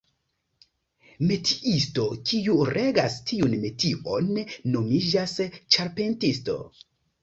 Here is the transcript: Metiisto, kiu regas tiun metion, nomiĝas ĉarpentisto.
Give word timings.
Metiisto, 1.31 2.07
kiu 2.31 2.57
regas 2.71 3.21
tiun 3.31 3.55
metion, 3.69 4.35
nomiĝas 4.77 5.39
ĉarpentisto. 5.57 6.63